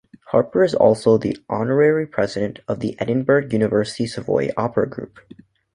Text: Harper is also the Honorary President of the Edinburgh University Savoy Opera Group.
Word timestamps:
Harper 0.29 0.63
is 0.63 0.73
also 0.73 1.15
the 1.15 1.37
Honorary 1.47 2.07
President 2.07 2.57
of 2.67 2.79
the 2.79 2.95
Edinburgh 2.99 3.49
University 3.51 4.07
Savoy 4.07 4.49
Opera 4.57 4.89
Group. 4.89 5.19